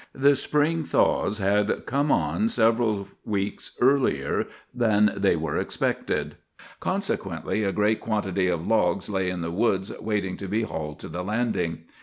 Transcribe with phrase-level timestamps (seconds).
[0.15, 6.37] The spring thaws had come on several weeks earlier than they were expected,
[6.79, 11.07] consequently a great quantity of logs lay in the woods waiting to be hauled to
[11.07, 11.83] the landing.